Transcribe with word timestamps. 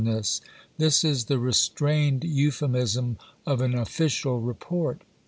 This 0.79 1.03
is 1.03 1.25
the 1.25 1.37
restrained 1.37 2.23
euphemism 2.23 3.19
of 3.45 3.61
an 3.61 3.75
official 3.75 4.39
report. 4.41 5.03